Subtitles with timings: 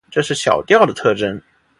[0.09, 1.39] 这是小调的特征。